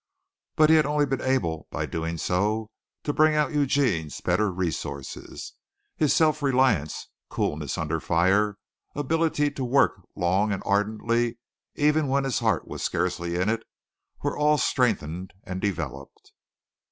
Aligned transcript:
But 0.55 0.71
he 0.71 0.77
had 0.77 0.87
only 0.87 1.05
been 1.05 1.21
able, 1.21 1.67
by 1.69 1.85
so 1.85 1.91
doing, 1.91 2.17
to 3.03 3.13
bring 3.13 3.35
out 3.35 3.53
Eugene's 3.53 4.19
better 4.19 4.51
resources. 4.51 5.53
His 5.95 6.11
self 6.11 6.41
reliance, 6.41 7.09
coolness 7.29 7.77
under 7.77 7.99
fire, 7.99 8.57
ability 8.95 9.51
to 9.51 9.63
work 9.63 10.01
long 10.15 10.51
and 10.51 10.63
ardently 10.65 11.37
even 11.75 12.07
when 12.07 12.23
his 12.23 12.39
heart 12.39 12.67
was 12.67 12.81
scarcely 12.81 13.35
in 13.35 13.47
it, 13.47 13.61
were 14.23 14.35
all 14.35 14.57
strengthened 14.57 15.33
and 15.43 15.61
developed. 15.61 16.31